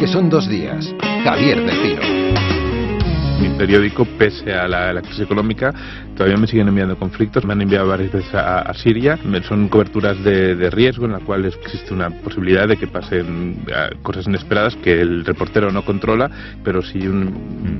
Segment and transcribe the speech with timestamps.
[0.00, 0.94] Que son dos días.
[1.24, 2.20] Javier del Pino
[3.40, 5.72] mi periódico, pese a la, crisis económica,
[6.20, 7.46] todavía me siguen enviando conflictos.
[7.46, 9.18] Me han enviado varias veces a, Siria.
[9.48, 14.26] Son coberturas de, riesgo en las cuales existe una posibilidad de que pasen eh, cosas
[14.26, 16.30] inesperadas que el reportero no controla,
[16.62, 17.00] pero si,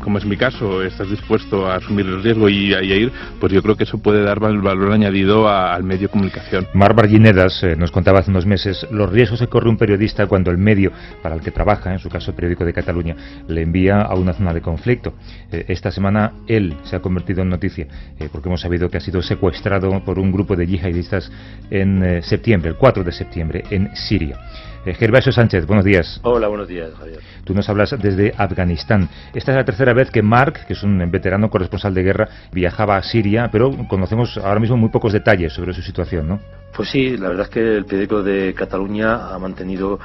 [0.03, 3.63] como es mi caso, estás dispuesto a asumir el riesgo y, a ir, pues yo
[3.63, 6.67] creo que eso puede dar valor añadido al medio de comunicación.
[6.73, 10.51] Mar Barginedas eh, nos contaba hace unos meses los riesgos que corre un periodista cuando
[10.51, 13.17] el medio para el que trabaja, en su caso el periódico de Cataluña,
[13.49, 15.13] le envía a una zona de conflicto.
[15.53, 17.87] Eh, esta semana él se ha convertido en noticia,
[18.19, 21.31] eh, porque hemos sabido que ha sido secuestrado por un grupo de yihadistas
[21.71, 24.39] en eh, septiembre, el 4 de septiembre, en Siria.
[24.85, 26.21] Gervasio Sánchez, buenos días.
[26.23, 27.21] Hola, buenos días, Javier.
[27.45, 29.11] Tú nos hablas desde Afganistán.
[29.35, 32.97] Esta es la tercera vez que Mark, que es un veterano corresponsal de guerra, viajaba
[32.97, 36.41] a Siria, pero conocemos ahora mismo muy pocos detalles sobre su situación, ¿no?
[36.75, 39.99] Pues sí, la verdad es que el periódico de Cataluña ha mantenido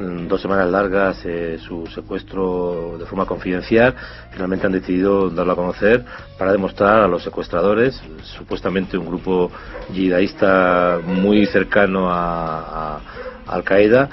[0.00, 3.94] dos semanas largas eh, su secuestro de forma confidencial.
[4.32, 6.04] Finalmente han decidido darlo a conocer
[6.38, 9.50] para demostrar a los secuestradores, supuestamente un grupo
[9.92, 13.00] yidaísta muy cercano a,
[13.46, 14.08] Al Qaeda,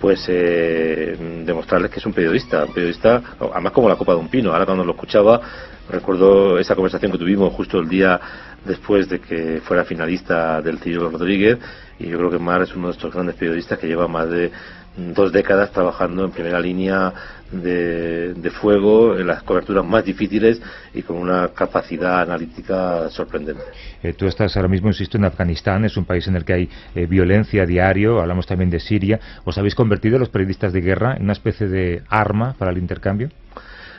[0.00, 4.28] pues eh, demostrarles que es un periodista, un periodista, además como la copa de un
[4.28, 4.52] pino.
[4.52, 5.40] Ahora cuando lo escuchaba,
[5.90, 8.20] recuerdo esa conversación que tuvimos justo el día
[8.64, 11.58] después de que fuera finalista del Ciro Rodríguez,
[11.98, 14.50] y yo creo que Mar es uno de estos grandes periodistas que lleva más de
[14.96, 17.12] dos décadas trabajando en primera línea
[17.52, 20.60] de, fuego en las coberturas más difíciles
[20.94, 23.62] y con una capacidad analítica sorprendente.
[24.02, 26.68] Eh, tú estás ahora mismo, insisto, en Afganistán, es un país en el que hay
[26.94, 29.20] eh, violencia a diario, hablamos también de Siria.
[29.44, 33.30] ¿Os habéis convertido los periodistas de guerra en una especie de arma para el intercambio?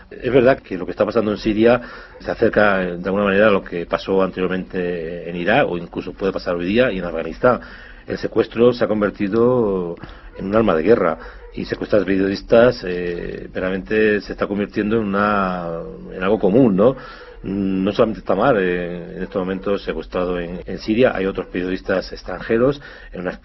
[0.09, 1.81] Es verdad que lo que está pasando en Siria
[2.19, 6.31] se acerca de alguna manera a lo que pasó anteriormente en Irak o incluso puede
[6.31, 7.59] pasar hoy día y en Afganistán.
[8.07, 9.95] El secuestro se ha convertido
[10.37, 11.17] en un arma de guerra
[11.53, 15.81] y secuestrar periodistas eh, se está convirtiendo en, una,
[16.13, 16.95] en algo común, ¿no?
[17.43, 22.81] No solamente está mal eh, en estos momentos secuestrado en, Siria, hay otros periodistas extranjeros
[23.11, 23.39] en unas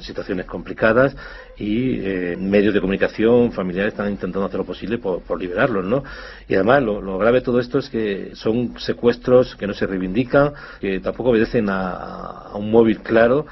[0.00, 1.16] situaciones complicadas
[1.56, 6.02] y eh, medios de comunicación familiares están intentando hacer lo posible por, liberarlos, ¿no?
[6.46, 10.52] Y además lo, grave de todo esto es que son secuestros que no se reivindican,
[10.80, 13.46] que tampoco obedecen a un móvil claro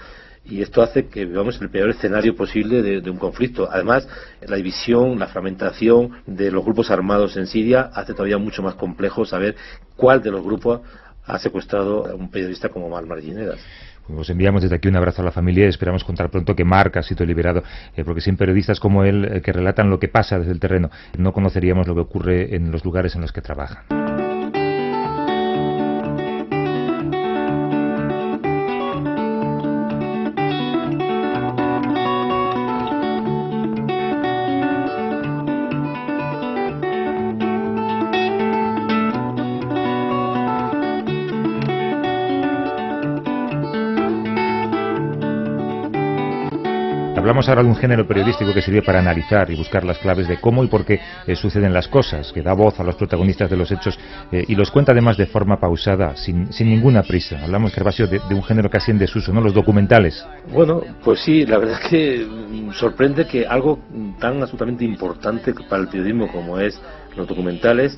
[0.49, 3.69] y esto hace que vivamos el peor escenario posible de, un conflicto.
[3.71, 4.09] Además,
[4.47, 9.25] la división, la fragmentación de los grupos armados en Siria hace todavía mucho más complejo
[9.25, 9.57] saber
[9.97, 10.81] cuál de los grupos
[11.25, 13.59] ha secuestrado a un periodista como Mar Marginedas.
[14.09, 16.97] Os enviamos desde aquí un abrazo a la familia y esperamos contar pronto que Marc
[16.97, 17.65] ha sido liberado,
[17.97, 20.91] eh, porque sin periodistas como él eh, que relatan lo que pasa desde el terreno,
[21.19, 24.06] no conoceríamos lo que ocurre en los lugares en los que trabajan.
[47.49, 50.65] Ahora de un género periodístico que sirve para analizar y buscar las claves de cómo
[50.65, 53.71] y por qué eh, suceden las cosas, que da voz a los protagonistas de los
[53.71, 53.97] hechos
[54.33, 57.39] eh, y los cuenta además de forma pausada, sin, ninguna prisa.
[57.43, 59.41] Hablamos, Gervasio, de, de, un género casi en desuso, ¿no?
[59.41, 60.27] Los documentales.
[60.53, 62.27] Bueno, pues sí, la verdad es que
[62.73, 63.78] sorprende que algo
[64.19, 66.81] tan absolutamente importante para el periodismo como es
[67.17, 67.97] los documentales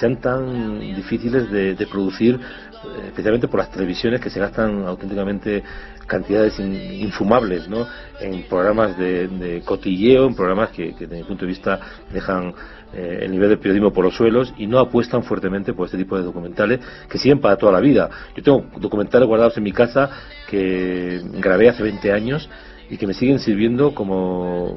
[0.00, 5.62] sean tan difíciles de, producir, eh, especialmente por las televisiones que se gastan auténticamente
[6.06, 7.86] cantidades infumables ¿no?
[8.20, 11.80] en programas de, cotilleo, en programas que, desde mi punto de vista
[12.12, 12.54] dejan
[12.92, 16.16] eh, el nivel del periodismo por los suelos y no apuestan fuertemente por este tipo
[16.16, 18.08] de documentales que siguen para toda la vida.
[18.34, 20.10] Yo tengo documentales guardados en mi casa
[20.48, 22.48] que grabé hace 20 años
[22.90, 24.74] y que me siguen sirviendo como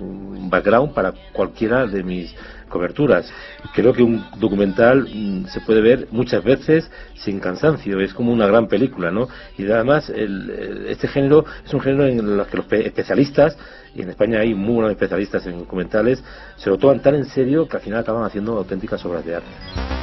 [0.50, 2.36] background para cualquiera de mis
[2.72, 3.32] coberturas.
[3.76, 8.48] Creo que un documental mm, se puede ver muchas veces sin cansancio, es como una
[8.48, 9.28] gran película, ¿no?
[9.58, 13.56] Y además el, este género es un género en el que los especialistas,
[13.94, 16.24] y en España hay muy buenos especialistas en documentales,
[16.56, 20.01] se lo toman tan en serio que al final acaban haciendo auténticas obras de arte.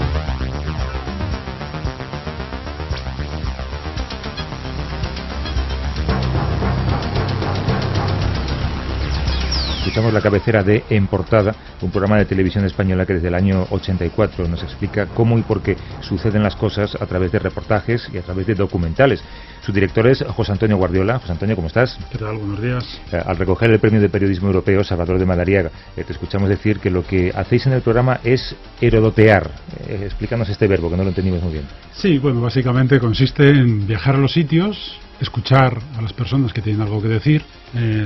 [9.89, 13.67] Escuchamos la cabecera de En Portada, un programa de televisión española que desde el año
[13.71, 18.19] 84 nos explica cómo y por qué suceden las cosas a través de reportajes y
[18.19, 19.25] a través de documentales.
[19.65, 21.19] Su director es José Antonio Guardiola.
[21.21, 21.99] José Antonio, ¿cómo estás?
[22.13, 22.37] ¿Qué tal?
[22.37, 23.01] Buenos días.
[23.11, 26.81] Eh, al recoger el Premio de Periodismo Europeo Salvador de Madariaga, eh, te escuchamos decir
[26.81, 29.51] que lo que hacéis en el programa es herodotear.
[29.89, 31.65] Eh, explícanos este verbo, que no lo entendimos muy bien.
[31.95, 36.83] Sí, bueno, básicamente consiste en viajar a los sitios, escuchar a las personas que tienen
[36.83, 37.43] algo que decir,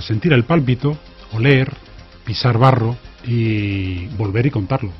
[0.00, 0.96] sentir el pálpito,
[1.32, 1.72] oler,
[2.24, 4.90] pisar barro, y volver y contarlo.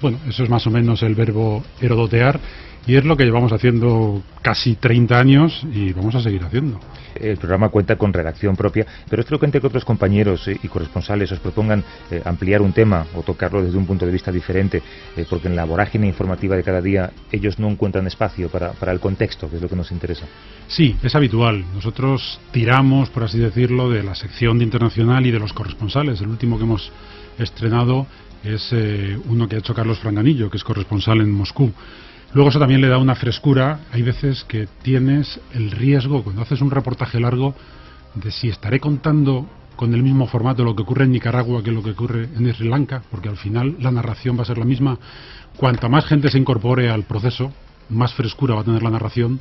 [0.00, 2.40] Bueno, eso es más o menos el verbo herodotear
[2.86, 6.80] y es lo que llevamos haciendo casi 30 años y vamos a seguir haciendo.
[7.14, 11.40] El programa cuenta con redacción propia, pero es frecuente que otros compañeros y corresponsales os
[11.40, 14.82] propongan eh, ampliar un tema o tocarlo desde un punto de vista diferente,
[15.16, 18.92] eh, porque en la vorágine informativa de cada día ellos no encuentran espacio para, para
[18.92, 20.26] el contexto, que es lo que nos interesa.
[20.68, 21.64] Sí, es habitual.
[21.74, 26.20] Nosotros tiramos, por así decirlo, de la sección de internacional y de los corresponsales.
[26.20, 26.92] El último que hemos
[27.38, 28.06] estrenado
[28.44, 31.72] es eh, uno que ha hecho Carlos Franganillo, que es corresponsal en Moscú.
[32.32, 33.80] Luego eso también le da una frescura.
[33.92, 37.54] Hay veces que tienes el riesgo, cuando haces un reportaje largo,
[38.14, 41.82] de si estaré contando con el mismo formato lo que ocurre en Nicaragua que lo
[41.82, 44.98] que ocurre en Sri Lanka, porque al final la narración va a ser la misma.
[45.56, 47.50] Cuanta más gente se incorpore al proceso,
[47.88, 49.40] más frescura va a tener la narración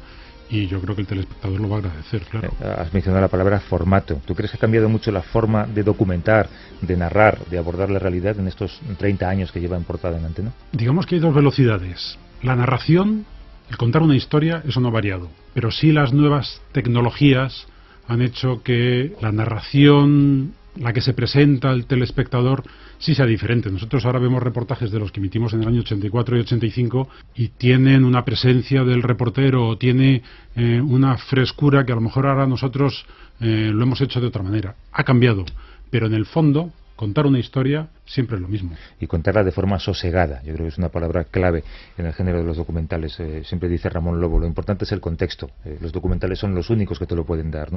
[0.49, 2.53] y yo creo que el telespectador lo va a agradecer, claro.
[2.59, 4.19] Eh, has mencionado la palabra formato.
[4.25, 6.49] ¿Tú crees que ha cambiado mucho la forma de documentar,
[6.81, 10.25] de narrar, de abordar la realidad en estos 30 años que lleva en portada en
[10.25, 10.53] antena?
[10.71, 12.17] Digamos que hay dos velocidades.
[12.41, 13.25] La narración,
[13.69, 15.29] el contar una historia, eso no ha variado.
[15.53, 17.67] Pero sí las nuevas tecnologías
[18.07, 22.63] han hecho que la narración, la que se presenta al telespectador,
[22.97, 23.69] sí sea diferente.
[23.69, 27.47] Nosotros ahora vemos reportajes de los que emitimos en el año 84 y 85 y
[27.49, 30.23] tienen una presencia del reportero o tiene
[30.55, 33.05] eh, una frescura que a lo mejor ahora nosotros
[33.41, 34.75] eh, lo hemos hecho de otra manera.
[34.91, 35.45] Ha cambiado,
[35.89, 38.71] pero en el fondo contar una historia siempre es lo mismo.
[38.99, 41.63] Y contarla de forma sosegada, yo creo que es una palabra clave
[41.97, 43.17] en el género de los documentales.
[43.21, 45.49] Eh, siempre dice Ramón Lobo, lo importante es el contexto.
[45.63, 47.69] Eh, los documentales son los únicos que te lo pueden dar.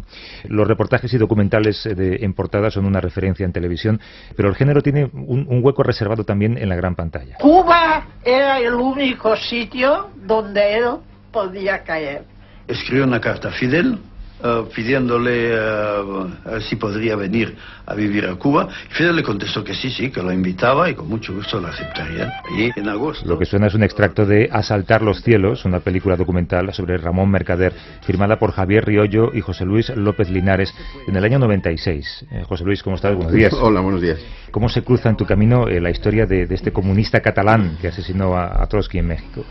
[0.49, 4.01] Los reportajes y documentales eh, de, en portada son una referencia en televisión,
[4.35, 7.37] pero el género tiene un, un hueco reservado también en la gran pantalla.
[7.37, 10.97] Cuba era el único sitio donde él
[11.31, 12.25] podía caer.
[12.67, 14.01] Escribió una carta a Fidel
[14.43, 17.57] Uh, pidiéndole uh, si podría venir
[17.87, 18.69] a vivir a Cuba.
[18.91, 22.43] Fidel le contestó que sí, sí, que lo invitaba y con mucho gusto lo aceptaría.
[22.59, 23.25] Y en agosto.
[23.29, 27.31] Lo que suena es un extracto de Asaltar los cielos, una película documental sobre Ramón
[27.31, 27.73] Mercader,
[28.05, 30.75] firmada por Javier Riollo y José Luis López Linares
[31.07, 32.27] en el año 96.
[32.33, 33.15] Eh, José Luis, ¿cómo estás?
[33.15, 33.53] Buenos días.
[33.53, 34.19] Hola, buenos días.
[34.51, 37.87] ¿Cómo se cruza en tu camino eh, la historia de, de, este comunista catalán que
[37.87, 39.45] asesinó a, a Trotsky en México?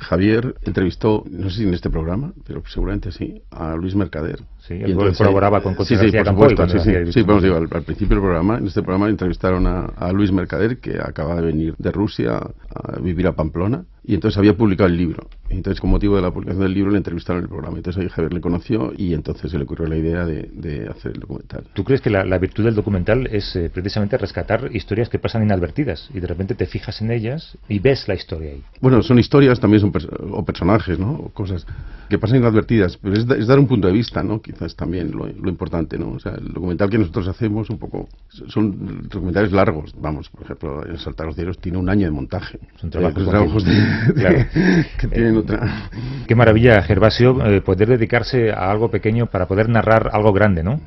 [0.00, 4.40] Javier entrevistó, no sé si en este programa, pero seguramente sí, a Luis Mercader.
[4.66, 7.68] Sí, y entonces, colaboraba con Sí, sí, por supuesto, sí, sí, sí, bueno, digo, al,
[7.70, 11.42] al, principio del programa, en este programa entrevistaron a, a, Luis Mercader, que acaba de
[11.42, 15.28] venir de Rusia a vivir a Pamplona, y entonces había publicado el libro.
[15.48, 17.76] Entonces, con motivo de la publicación del libro, le entrevistaron en el programa.
[17.76, 21.12] Entonces ahí Javier le conoció y entonces se le ocurrió la idea de, de hacer
[21.14, 21.64] el documental.
[21.74, 25.42] ¿Tú crees que la, la virtud del documental es eh, precisamente rescatar historias que pasan
[25.42, 28.62] inadvertidas y de repente te fijas en ellas y ves la historia ahí?
[28.80, 31.12] Bueno, son historias, también son pers o personajes, ¿no?
[31.12, 31.66] O cosas
[32.08, 34.40] que pasan inadvertidas, pero es, es, dar un punto de vista, ¿no?
[34.56, 36.12] Quizás también lo, lo, importante, ¿no?
[36.12, 38.08] O sea, el documental que nosotros hacemos un poco
[38.48, 42.58] son documentales largos, vamos, por ejemplo, en Saltar los Cielos tiene un año de montaje.
[42.76, 44.38] Son trabajos, eh, trabajos de, claro.
[44.98, 45.90] que tienen otra.
[46.26, 50.80] Qué maravilla, Gervasio, eh, poder dedicarse a algo pequeño para poder narrar algo grande, ¿no?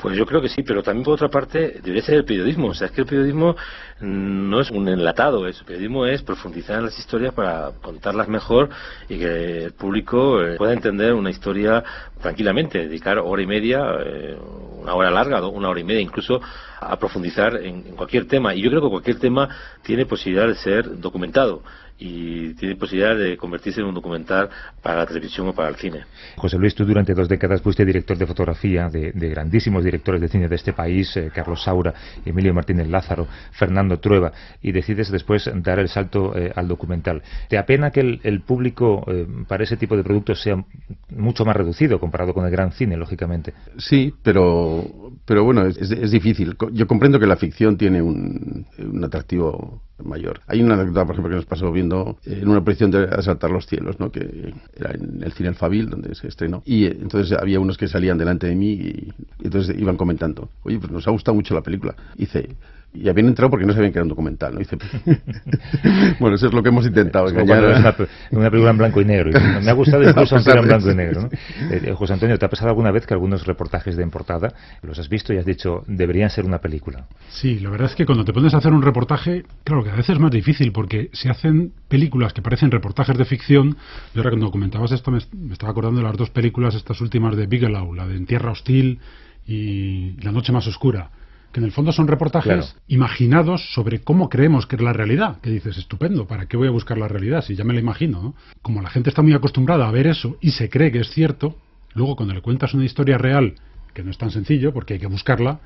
[0.00, 2.68] Pues yo creo que sí, pero también por otra parte debería ser el periodismo.
[2.68, 3.56] O sea, es que el periodismo
[4.00, 8.68] no es un enlatado, el periodismo es profundizar en las historias para contarlas mejor
[9.08, 11.82] y que el público eh, pueda entender una historia
[12.26, 14.36] tranquilamente, dedicar hora y media, eh,
[14.80, 16.40] una hora larga, una hora y media incluso,
[16.80, 18.52] a profundizar en, cualquier tema.
[18.52, 19.48] Y yo creo que cualquier tema
[19.82, 21.62] tiene posibilidad de ser documentado
[21.98, 24.50] y tiene posibilidad de convertirse en un documental
[24.82, 26.04] para la televisión o para el cine.
[26.36, 30.48] José Luis, tú durante dos décadas fuiste director de fotografía de, grandísimos directores de cine
[30.48, 35.78] de este país, eh, Carlos Saura, Emilio Martínez Lázaro, Fernando Trueba, y decides después dar
[35.78, 37.22] el salto eh, al documental.
[37.48, 39.04] ¿Te apena que el, público
[39.48, 40.62] para ese tipo de productos sea
[41.10, 41.98] mucho más reducido
[42.34, 43.52] con el gran cine, lógicamente?
[43.76, 44.84] Sí, pero,
[45.24, 46.56] pero bueno, es, difícil.
[46.72, 48.66] Yo comprendo que la ficción tiene un
[49.04, 50.40] atractivo mayor.
[50.46, 53.66] Hay una anécdota, por ejemplo, que nos pasó viendo en una proyección de Asaltar los
[53.66, 54.10] cielos, ¿no?
[54.10, 56.62] que era en el cine Alfabil, donde se estrenó.
[56.64, 60.50] Y eh, entonces había unos que salían delante de mí y, y entonces iban comentando,
[60.62, 61.94] oye, pues nos ha gustado mucho la película.
[62.16, 62.48] Y dice,
[62.96, 64.60] y habían entrado porque no sabían que era un documental, ¿no?
[64.60, 64.76] Dice,
[66.20, 67.28] bueno, eso es lo que hemos intentado.
[67.28, 67.64] engañar.
[67.64, 67.94] Una,
[68.30, 69.30] una, película en blanco y negro.
[69.62, 71.22] Me ha gustado incluso aunque era en blanco y negro.
[71.22, 71.28] ¿no?
[71.70, 74.98] Eh, José Antonio, ¿te ha pasado alguna vez que algunos reportajes de en portada los
[74.98, 77.06] has visto y has dicho, deberían ser una película?
[77.28, 79.96] Sí, la verdad es que cuando te pones a hacer un reportaje, claro que a
[79.96, 83.76] veces es más difícil porque se hacen películas que parecen reportajes de ficción.
[84.14, 87.36] Yo ahora cuando comentabas esto me, me estaba acordando de las dos películas, estas últimas
[87.36, 88.98] de Bigelow, la de En Tierra Hostil
[89.46, 91.10] y La Noche Más Oscura
[91.52, 92.66] que en el fondo son reportajes claro.
[92.86, 95.40] imaginados sobre cómo creemos que es la realidad.
[95.40, 98.22] Que dices, estupendo, ¿para qué voy a buscar la realidad si ya me la imagino?
[98.22, 98.34] ¿no?
[98.60, 101.56] Como la gente está muy acostumbrada a ver eso y se cree que es cierto,
[101.94, 103.54] luego cuando le cuentas una historia real,
[103.94, 105.60] que no es tan sencillo porque hay que buscarla,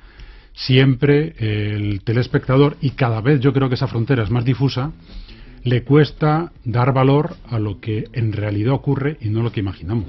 [0.53, 4.91] siempre el telespectador, y cada vez yo creo que esa frontera es más difusa,
[5.63, 10.07] le cuesta dar valor a lo que en realidad ocurre y no lo que imaginamos.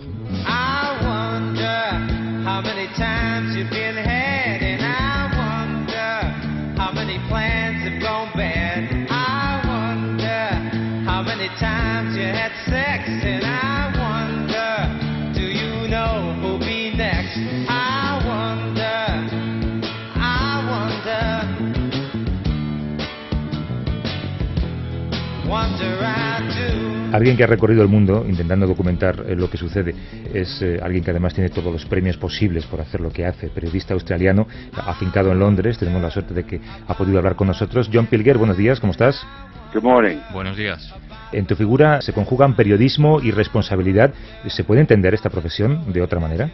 [27.12, 29.94] Alguien que ha recorrido el mundo intentando documentar eh, lo que sucede
[30.32, 33.48] es eh, alguien que además tiene todos los premios posibles por hacer lo que hace.
[33.48, 35.78] Periodista australiano, afincado en Londres.
[35.78, 37.90] Tenemos la suerte de que ha podido hablar con nosotros.
[37.92, 39.26] John Pilger, buenos días, ¿cómo estás?
[39.74, 40.18] Good morning.
[40.32, 40.92] Buenos días.
[41.32, 44.12] En tu figura se conjugan periodismo y responsabilidad.
[44.48, 46.50] ¿Se puede entender esta profesión de otra manera?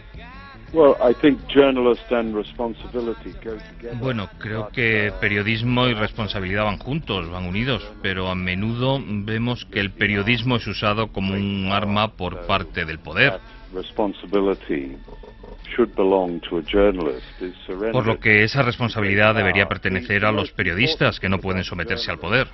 [4.00, 9.80] Bueno, creo que periodismo y responsabilidad van juntos, van unidos, pero a menudo vemos que
[9.80, 13.40] el periodismo es usado como un arma por parte del poder.
[17.92, 22.18] Por lo que esa responsabilidad debería pertenecer a los periodistas que no pueden someterse al
[22.18, 22.48] poder.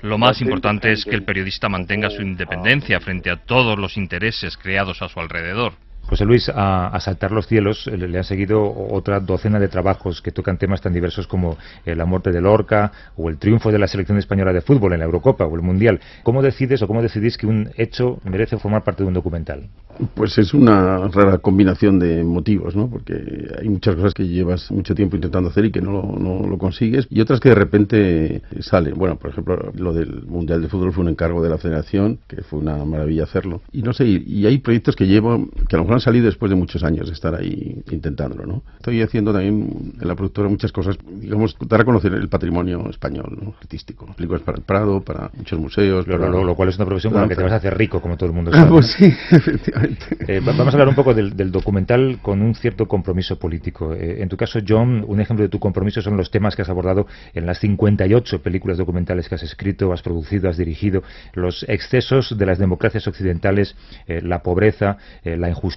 [0.00, 4.56] Lo más importante es que el periodista mantenga su independencia frente a todos los intereses
[4.56, 5.74] creados a su alrededor.
[6.06, 10.32] José Luis, a, Saltar los Cielos eh, le, han seguido otra docena de trabajos que
[10.32, 13.88] tocan temas tan diversos como eh, la muerte de Lorca o el triunfo de la
[13.88, 16.00] selección española de fútbol en la Eurocopa o el Mundial.
[16.22, 19.68] ¿Cómo decides o cómo decidís que un hecho merece formar parte de un documental?
[20.14, 22.88] Pues es una rara combinación de motivos, ¿no?
[22.88, 23.14] Porque
[23.60, 27.06] hay muchas cosas que llevas mucho tiempo intentando hacer y que no, no lo consigues,
[27.10, 28.94] y otras que de repente salen.
[28.94, 32.42] Bueno, por ejemplo, lo del Mundial de Fútbol fue un encargo de la Federación, que
[32.42, 33.62] fue una maravilla hacerlo.
[33.72, 36.50] Y no sé, y hay proyectos que llevo, que a lo mejor han salido después
[36.50, 38.62] de muchos años de estar ahí intentándolo, ¿no?
[38.76, 43.38] Estoy haciendo también en la productora muchas cosas, digamos, dar a conocer el patrimonio español,
[43.40, 43.54] ¿no?
[43.60, 44.06] Artístico.
[44.16, 46.06] Películas para el Prado, para muchos museos.
[46.06, 48.16] Lo, lo, cual es una profesión con la que te vas a hacer rico, como
[48.16, 48.70] todo el mundo sabe.
[48.70, 50.04] pues sí, efectivamente.
[50.26, 53.94] Eh, vamos a hablar un poco del, documental con un cierto compromiso político.
[53.94, 56.68] Eh, en tu caso, John, un ejemplo de tu compromiso son los temas que has
[56.68, 61.02] abordado en las 58 películas documentales que has escrito, has producido, has dirigido,
[61.34, 65.74] los excesos de las democracias occidentales, eh, la pobreza, la injusticia,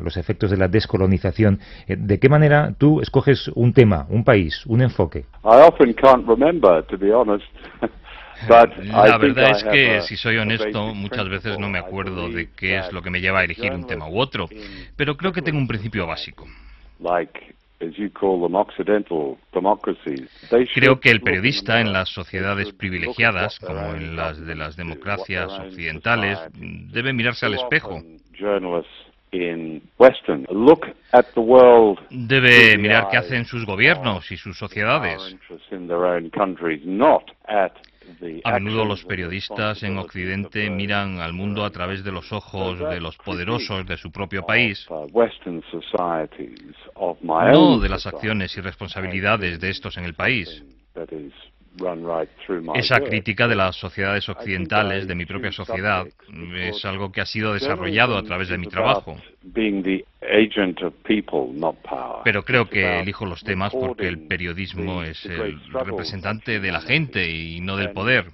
[0.00, 1.58] los efectos de la descolonización.
[1.86, 5.24] ¿De qué manera tú escoges un tema, un país, un enfoque?
[8.48, 12.90] La verdad es que, si soy honesto, muchas veces no me acuerdo de qué es
[12.92, 14.48] lo que me lleva a elegir un tema u otro,
[14.96, 16.46] pero creo que tengo un principio básico.
[20.74, 26.38] Creo que el periodista en las sociedades privilegiadas, como en las de las democracias occidentales,
[26.92, 28.02] debe mirarse al espejo.
[32.10, 35.36] Debe mirar qué hacen sus gobiernos y sus sociedades.
[38.44, 43.00] A menudo los periodistas en Occidente miran al mundo a través de los ojos de
[43.00, 44.86] los poderosos de su propio país,
[47.52, 50.64] no de las acciones y responsabilidades de estos en el país.
[52.74, 56.06] Esa crítica de las sociedades occidentales, de mi propia sociedad,
[56.56, 59.16] es algo que ha sido desarrollado a través de mi trabajo.
[62.24, 67.30] Pero creo que elijo los temas porque el periodismo es el representante de la gente
[67.30, 68.26] y no del poder.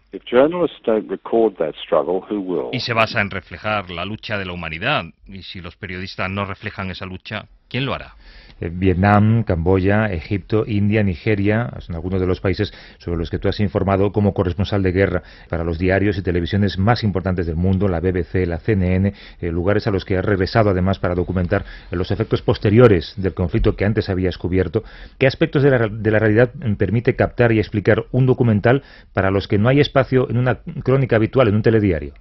[2.73, 5.05] Y se basa en reflejar la lucha de la humanidad.
[5.27, 8.15] Y si los periodistas no reflejan esa lucha, ¿quién lo hará?
[8.59, 13.49] Eh, Vietnam, Camboya, Egipto, India, Nigeria, son algunos de los países sobre los que tú
[13.49, 17.87] has informado como corresponsal de guerra para los diarios y televisiones más importantes del mundo,
[17.87, 22.11] la BBC, la CNN, eh, lugares a los que has regresado además para documentar los
[22.11, 24.83] efectos posteriores del conflicto que antes habías cubierto.
[25.19, 29.49] ¿Qué aspectos de la, de la realidad permite captar y explicar un documental para los
[29.49, 32.15] que no hay espacio en una crónica habitual, en un telediario?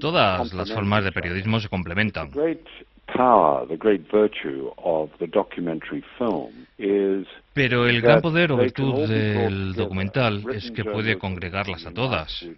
[0.00, 2.30] Todas las formas de periodismo se complementan.
[7.52, 12.48] Pero el gran poder o virtud del documental es que puede congregarlas a todas.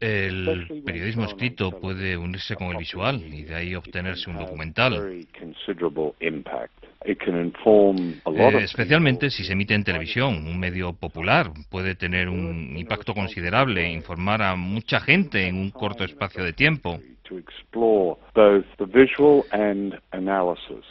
[0.00, 5.26] El periodismo escrito puede unirse con el visual y de ahí obtenerse un documental.
[8.26, 13.90] Eh, especialmente si se emite en televisión, un medio popular puede tener un impacto considerable,
[13.90, 17.00] informar a mucha gente en un corto espacio de tiempo.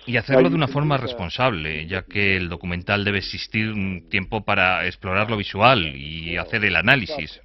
[0.08, 4.86] Y hacerlo de una forma responsable, ya que el documental debe existir un tiempo para
[4.88, 7.42] explorar lo visual y hacer el análisis.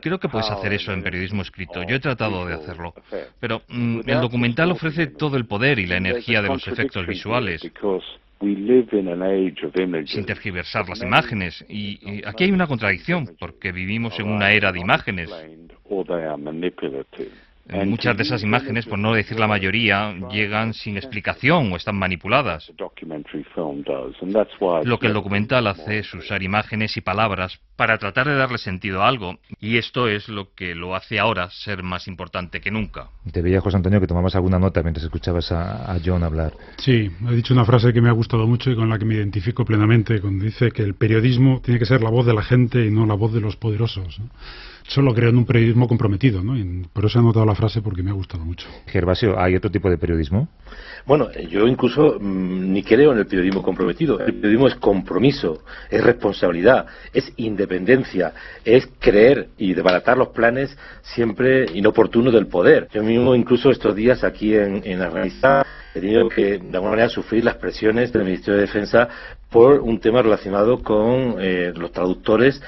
[0.00, 1.82] Creo que puedes hacer eso en periodismo escrito.
[1.82, 2.94] Yo he tratado de hacerlo.
[3.40, 7.62] Pero mm, el documental ofrece todo el poder y la energía de los efectos visuales
[10.06, 11.64] sin tergiversar las imágenes.
[11.68, 15.30] Y, aquí hay una contradicción, porque vivimos en una era de imágenes.
[17.68, 22.72] Muchas de esas imágenes, por no decir la mayoría, llegan sin explicación o están manipuladas.
[24.84, 29.02] Lo que el documental hace es usar imágenes y palabras para tratar de darle sentido
[29.02, 33.08] a algo, y esto es lo que lo hace ahora ser más importante que nunca.
[33.32, 36.52] Te veía, José Antonio, que tomabas alguna nota mientras escuchabas a, John hablar.
[36.78, 39.14] Sí, ha dicho una frase que me ha gustado mucho y con la que me
[39.14, 42.84] identifico plenamente, cuando dice que el periodismo tiene que ser la voz de la gente
[42.84, 44.20] y no la voz de los poderosos
[44.86, 46.56] solo creo en un periodismo comprometido, ¿no?
[46.56, 48.66] Y por eso he anotado la frase porque me ha gustado mucho.
[48.86, 50.48] Gervasio, ¿hay otro tipo de periodismo?
[51.06, 54.20] Bueno, yo incluso mm, ni creo en el periodismo comprometido.
[54.20, 58.32] El periodismo es compromiso, es responsabilidad, es independencia,
[58.64, 62.88] es creer y desbaratar los planes siempre inoportunos del poder.
[62.92, 67.08] Yo mismo incluso estos días aquí en, en Afganistán he tenido que de alguna manera
[67.08, 69.08] sufrir las presiones del Ministerio de Defensa
[69.50, 72.62] por un tema relacionado con eh, los traductores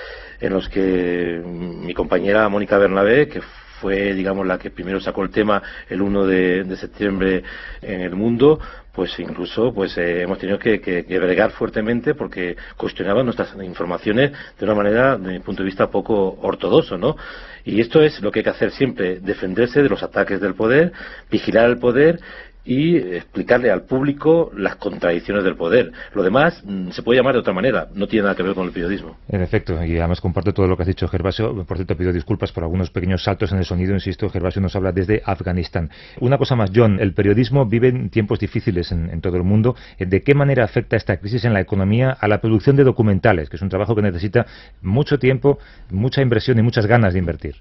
[0.44, 3.40] en los que mi compañera Mónica Bernabé, que
[3.80, 7.42] fue, digamos, la que primero sacó el tema el 1 de, septiembre
[7.80, 8.60] en el mundo,
[8.92, 14.64] pues incluso pues eh, hemos tenido que, que, bregar fuertemente porque cuestionaban nuestras informaciones de
[14.64, 17.16] una manera, desde mi punto de vista, poco ortodoxo, ¿no?
[17.64, 20.92] Y esto es lo que hay que hacer siempre, defenderse de los ataques del poder,
[21.30, 22.20] vigilar el poder
[22.64, 25.92] y explicarle al público las contradicciones del poder.
[26.14, 28.66] Lo demás mm, se puede llamar de otra manera, no tiene nada que ver con
[28.66, 29.16] el periodismo.
[29.28, 31.64] En efecto, y además comparto todo lo que has dicho, Gervasio.
[31.64, 34.92] Por cierto, pido disculpas por algunos pequeños saltos en el sonido, insisto, Gervasio nos habla
[34.92, 35.90] desde Afganistán.
[36.20, 39.76] Una cosa más, John, el periodismo vive en tiempos difíciles en, todo el mundo.
[39.98, 43.56] ¿De qué manera afecta esta crisis en la economía a la producción de documentales, que
[43.56, 44.46] es un trabajo que necesita
[44.82, 45.58] mucho tiempo,
[45.90, 47.56] mucha inversión y muchas ganas de invertir?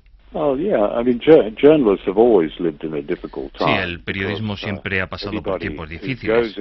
[3.65, 6.55] Sí, el periodismo siempre ha pasado por tiempos difíciles.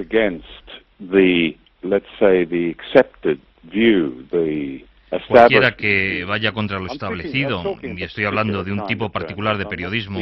[5.27, 10.19] Cualquiera que vaya contra lo establecido, y estoy hablando de un tipo particular de periodismo,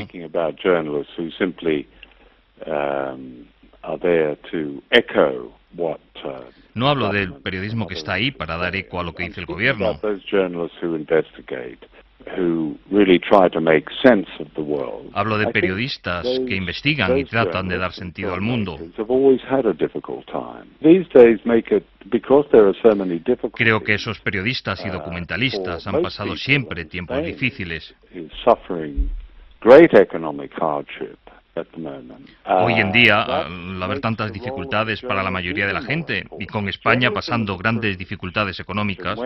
[6.74, 9.46] no hablo del periodismo que está ahí para dar eco a lo que dice el
[9.46, 10.00] gobierno.
[15.14, 18.78] Hablo de periodistas que investigan y tratan de dar sentido al mundo.
[23.54, 27.96] Creo que esos periodistas y uh, documentalistas han pasado siempre tiempos difíciles.
[32.46, 36.70] Hoy en día, al haber tantas dificultades para la mayoría de la gente, y con
[36.70, 39.20] España pasando grandes dificultades económicas,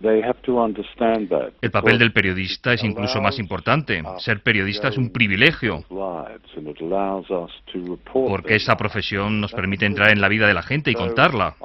[0.00, 4.00] el papel del periodista es incluso más importante.
[4.18, 5.84] Ser periodista es un privilegio,
[8.12, 11.56] porque esa profesión nos permite entrar en la vida de la gente y contarla.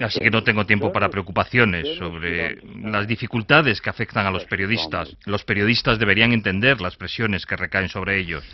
[0.00, 5.16] Así que no tengo tiempo para preocupaciones sobre las dificultades que afectan a los periodistas.
[5.24, 8.44] Los periodistas deberían entender las presiones que recaen sobre ellos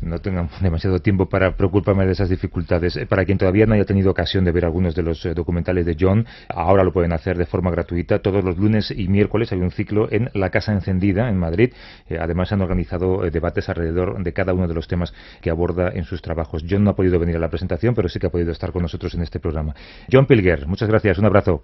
[0.00, 2.96] no tengan demasiado tiempo para preocuparme de esas dificultades.
[2.96, 5.86] Eh, para quien todavía no haya tenido ocasión de ver algunos de los eh, documentales
[5.86, 8.20] de John, ahora lo pueden hacer de forma gratuita.
[8.20, 11.72] Todos los lunes y miércoles hay un ciclo en La Casa Encendida, en Madrid.
[12.08, 16.04] Eh, además, han organizado debates alrededor de cada uno de los temas que aborda en
[16.04, 16.64] sus trabajos.
[16.68, 18.82] John no ha podido venir a la presentación, pero sí que ha podido estar con
[18.82, 19.74] nosotros en este programa.
[20.10, 21.18] John Pilger, muchas gracias.
[21.18, 21.62] Un abrazo.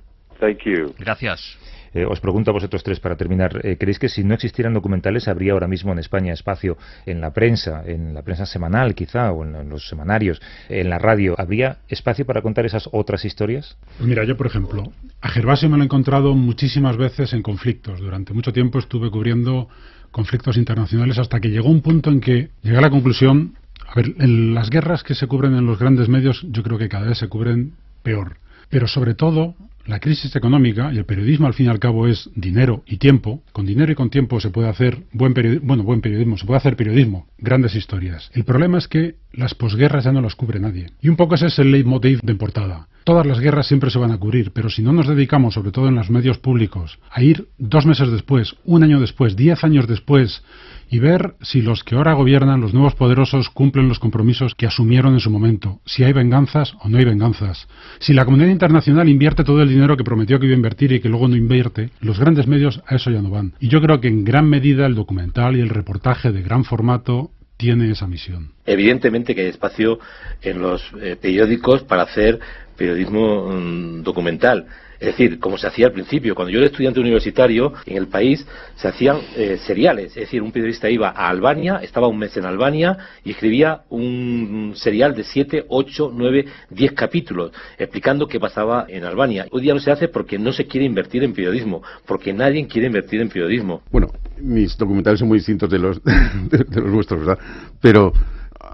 [0.99, 1.59] Gracias.
[1.92, 5.26] Eh, os pregunto a vosotros tres para terminar, eh, ¿creéis que si no existieran documentales
[5.26, 9.44] habría ahora mismo en España espacio en la prensa, en la prensa semanal quizá, o
[9.44, 13.76] en, los semanarios, en la radio, ¿habría espacio para contar esas otras historias?
[13.98, 18.00] Pues mira, yo por ejemplo, a Gervasio me lo he encontrado muchísimas veces en conflictos.
[18.00, 19.68] Durante mucho tiempo estuve cubriendo
[20.11, 23.55] conflictos internacionales hasta que llegó un punto en que llegué a la conclusión,
[23.87, 26.88] a ver, en las guerras que se cubren en los grandes medios yo creo que
[26.88, 27.72] cada vez se cubren
[28.03, 28.37] peor.
[28.68, 29.57] Pero sobre todo
[29.90, 33.42] la crisis económica y el periodismo al fin y al cabo es dinero y tiempo.
[33.53, 36.59] Con dinero y con tiempo se puede hacer buen periodismo, bueno, buen periodismo, se puede
[36.59, 38.31] hacer periodismo, grandes historias.
[38.33, 40.87] El problema es que las posguerras ya no las cubre nadie.
[41.03, 42.88] Y un poco ese es el leitmotiv de portada.
[43.05, 45.89] Todas las guerras siempre se van a cubrir, pero si no nos dedicamos, sobre todo
[45.89, 50.43] en los medios públicos, a ir dos meses después, un año después, diez años después,
[50.91, 55.15] y ver si los que ahora gobiernan, los nuevos poderosos, cumplen los compromisos que asumieron
[55.15, 57.69] en su momento, si hay venganzas o no hay venganzas,
[58.01, 61.01] si la comunidad internacional invierte todo el dinero que prometió que iba a invertir y
[61.01, 63.55] que luego no invierte, los grandes medios a eso ya no van.
[63.61, 67.31] Y yo creo que en gran medida el documental y el reportaje de gran formato
[67.57, 68.53] tiene esa misión.
[68.65, 69.99] Evidentemente que hay espacio
[70.41, 72.41] en los eh, periódicos para hacer
[72.81, 74.66] periodismo mm, documental.
[74.99, 78.47] Es decir, como se hacía al principio, cuando yo era estudiante universitario en el país,
[78.75, 80.09] se hacían eh, seriales.
[80.09, 84.73] Es decir, un periodista iba a Albania, estaba un mes en Albania y escribía un
[84.77, 89.47] serial de 7, 8, 9, 10 capítulos explicando qué pasaba en Albania.
[89.51, 92.88] Hoy día no se hace porque no se quiere invertir en periodismo, porque nadie quiere
[92.88, 93.83] invertir en periodismo.
[93.90, 97.38] Bueno, mis documentales son muy distintos de los, de, los vuestros, ¿verdad?
[97.81, 98.12] Pero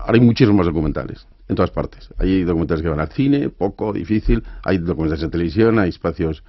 [0.09, 2.11] hay muchísimos documentales en todas partes.
[2.18, 4.42] Hay documentales que van al cine, poco, difícil.
[4.64, 6.42] Hay documentales de televisión, hay espacios,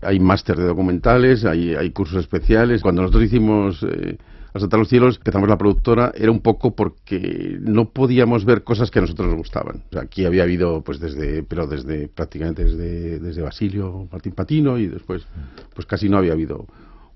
[0.00, 2.82] hay máster de documentales, hay, hay cursos especiales.
[2.82, 4.18] Cuando nosotros hicimos eh,
[4.54, 8.98] Asaltar los cielos, empezamos la productora, era un poco porque no podíamos ver cosas que
[8.98, 9.82] a nosotros nos gustaban.
[9.98, 15.26] aquí había habido, pues desde, pero desde prácticamente desde, desde Basilio Martín Patino y después,
[15.74, 16.66] pues casi no había habido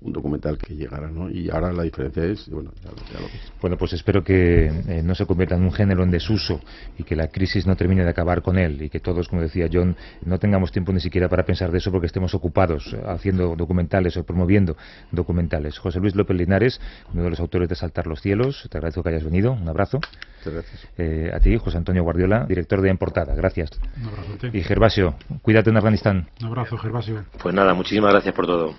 [0.01, 1.29] un documental que llegara, ¿no?
[1.29, 3.27] Y ahora la diferencia es, bueno, ya, lo
[3.61, 6.61] Bueno, pues espero que eh, no se convierta en un género en desuso
[6.97, 9.67] y que la crisis no termine de acabar con él y que todos, como decía
[9.71, 14.15] John, no tengamos tiempo ni siquiera para pensar de eso porque estemos ocupados haciendo documentales
[14.17, 14.77] o promoviendo
[15.11, 15.77] documentales.
[15.79, 16.79] José Luis López Linares,
[17.13, 19.99] uno de los autores de Saltar los cielos, te agradezco que hayas venido, un abrazo.
[20.37, 20.87] Muchas gracias.
[20.97, 23.71] Eh, a ti, José Antonio Guardiola, director de En Portada, gracias.
[23.99, 24.49] Un abrazo a ti.
[24.53, 26.27] Y Gervasio, cuídate en Afganistán.
[26.41, 27.25] Un abrazo, Gervasio.
[27.41, 28.75] Pues nada, muchísimas gracias por todo.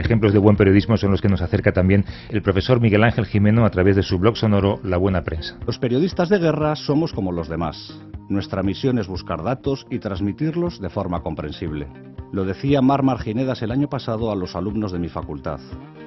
[0.00, 3.66] Ejemplos de buen periodismo son los que nos acerca también el profesor Miguel Ángel Jimeno
[3.66, 5.58] a través de su blog sonoro La Buena Prensa.
[5.66, 8.00] Los periodistas de guerra somos como los demás.
[8.30, 11.86] Nuestra misión es buscar datos y transmitirlos de forma comprensible.
[12.32, 15.60] Lo decía Mar Marginedas el año pasado a los alumnos de mi facultad.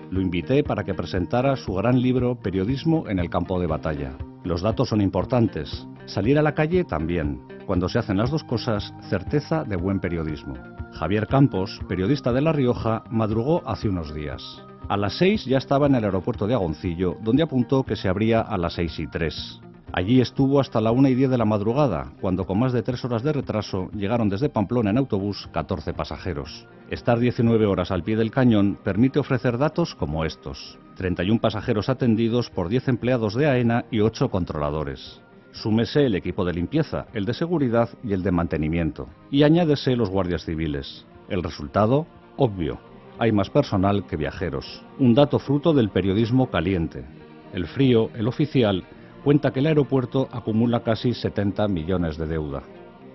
[0.09, 4.17] Lo invité para que presentara su gran libro Periodismo en el campo de batalla.
[4.43, 5.87] Los datos son importantes.
[6.07, 7.41] Salir a la calle también.
[7.67, 10.55] Cuando se hacen las dos cosas, certeza de buen periodismo.
[10.93, 14.63] Javier Campos, periodista de La Rioja, madrugó hace unos días.
[14.87, 18.41] A las seis ya estaba en el aeropuerto de Agoncillo, donde apuntó que se abría
[18.41, 19.59] a las seis y tres.
[19.91, 23.03] Allí estuvo hasta la una y diez de la madrugada, cuando con más de tres
[23.05, 26.67] horas de retraso llegaron desde Pamplona en autobús 14 pasajeros.
[26.91, 30.77] Estar 19 horas al pie del cañón permite ofrecer datos como estos.
[30.95, 35.22] 31 pasajeros atendidos por 10 empleados de AENA y 8 controladores.
[35.53, 39.07] Súmese el equipo de limpieza, el de seguridad y el de mantenimiento.
[39.31, 41.05] Y añádese los guardias civiles.
[41.29, 42.79] El resultado, obvio.
[43.19, 44.83] Hay más personal que viajeros.
[44.97, 47.05] Un dato fruto del periodismo caliente.
[47.53, 48.83] El frío, el oficial,
[49.23, 52.63] cuenta que el aeropuerto acumula casi 70 millones de deuda.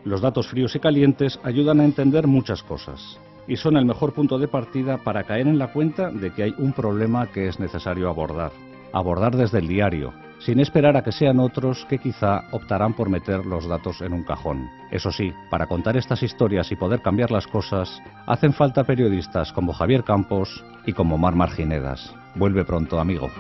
[0.04, 4.38] Los datos fríos y calientes ayudan a entender muchas cosas y son el mejor punto
[4.38, 8.08] de partida para caer en la cuenta de que hay un problema que es necesario
[8.08, 8.52] abordar.
[8.92, 13.44] Abordar desde el diario, sin esperar a que sean otros que quizá optarán por meter
[13.44, 14.68] los datos en un cajón.
[14.90, 19.72] Eso sí, para contar estas historias y poder cambiar las cosas, hacen falta periodistas como
[19.72, 22.14] Javier Campos y como Mar Marginedas.
[22.34, 23.30] Vuelve pronto, amigo.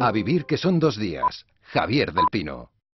[0.00, 1.44] A vivir que son dos días.
[1.64, 2.70] Javier del Pino.